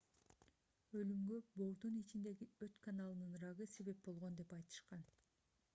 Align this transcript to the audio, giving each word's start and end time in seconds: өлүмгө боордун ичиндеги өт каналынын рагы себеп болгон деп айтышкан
өлүмгө 0.99 1.37
боордун 1.61 1.99
ичиндеги 2.01 2.49
өт 2.69 2.81
каналынын 2.87 3.37
рагы 3.45 3.71
себеп 3.75 4.03
болгон 4.09 4.41
деп 4.43 4.57
айтышкан 4.61 5.11